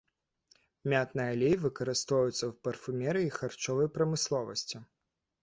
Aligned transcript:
Мятны 0.93 1.21
алей 1.33 1.53
выкарыстоўваюць 1.65 2.45
у 2.49 2.49
парфумерыі 2.69 3.27
і 3.29 3.35
харчовай 3.37 3.93
прамысловасці. 4.01 4.77